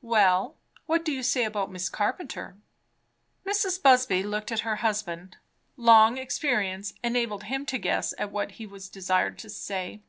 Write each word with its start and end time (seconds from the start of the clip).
Well, 0.00 0.56
what 0.86 1.04
do 1.04 1.12
you 1.12 1.22
say 1.22 1.44
about 1.44 1.70
Miss 1.70 1.90
Carpenter?" 1.90 2.56
Mrs. 3.44 3.82
Busby 3.82 4.22
looked 4.22 4.50
at 4.50 4.60
her 4.60 4.76
husband. 4.76 5.36
Long 5.76 6.16
experience 6.16 6.94
enabled 7.02 7.42
him 7.42 7.66
to 7.66 7.76
guess 7.76 8.14
at 8.16 8.32
what 8.32 8.52
he 8.52 8.64
was 8.64 8.88
desired 8.88 9.38
to 9.40 9.50
say. 9.50 10.00